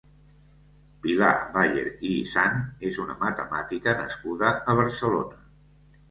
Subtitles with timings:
[1.01, 2.57] Pilar Bayer i Isant
[2.89, 5.39] és una matemàtica nascuda a Barcelona.